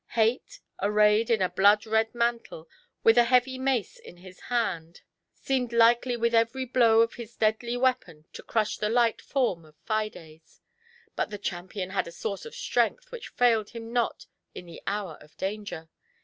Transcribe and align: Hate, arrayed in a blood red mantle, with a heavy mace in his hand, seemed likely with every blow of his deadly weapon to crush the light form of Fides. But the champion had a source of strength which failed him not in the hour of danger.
Hate, 0.13 0.59
arrayed 0.81 1.29
in 1.29 1.43
a 1.43 1.49
blood 1.49 1.85
red 1.85 2.15
mantle, 2.15 2.67
with 3.03 3.19
a 3.19 3.23
heavy 3.25 3.59
mace 3.59 3.99
in 3.99 4.17
his 4.17 4.39
hand, 4.39 5.01
seemed 5.35 5.71
likely 5.71 6.17
with 6.17 6.33
every 6.33 6.65
blow 6.65 7.01
of 7.01 7.13
his 7.13 7.35
deadly 7.35 7.77
weapon 7.77 8.25
to 8.33 8.41
crush 8.41 8.79
the 8.79 8.89
light 8.89 9.21
form 9.21 9.63
of 9.63 9.75
Fides. 9.85 10.59
But 11.15 11.29
the 11.29 11.37
champion 11.37 11.91
had 11.91 12.07
a 12.07 12.11
source 12.11 12.45
of 12.45 12.55
strength 12.55 13.11
which 13.11 13.27
failed 13.29 13.69
him 13.69 13.93
not 13.93 14.25
in 14.55 14.65
the 14.65 14.81
hour 14.87 15.19
of 15.21 15.37
danger. 15.37 15.87